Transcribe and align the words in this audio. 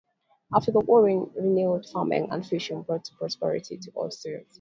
After 0.51 0.71
the 0.71 0.79
war, 0.79 1.03
renewed 1.03 1.85
farming 1.85 2.29
and 2.31 2.43
fishing 2.43 2.81
brought 2.81 3.07
prosperity 3.19 3.77
to 3.77 3.91
Oysterponds. 3.91 4.47